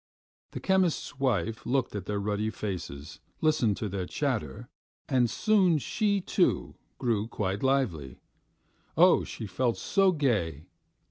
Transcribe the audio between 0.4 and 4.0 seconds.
The chemist's wife looked at their ruddy faces, listened to